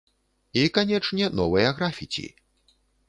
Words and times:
І, 0.61 0.71
канечне, 0.77 1.27
новыя 1.41 1.69
графіці! 1.81 2.25